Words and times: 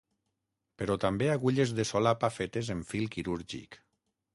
Però 0.81 0.95
també 1.03 1.29
agulles 1.35 1.75
de 1.81 1.87
solapa 1.93 2.33
fetes 2.41 2.77
en 2.79 2.87
fil 2.95 3.11
quirúrgic. 3.19 3.85